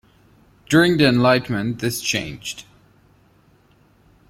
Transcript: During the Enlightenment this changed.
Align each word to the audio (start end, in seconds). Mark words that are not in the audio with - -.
During 0.67 0.97
the 0.97 1.07
Enlightenment 1.07 1.77
this 1.77 2.01
changed. 2.01 2.65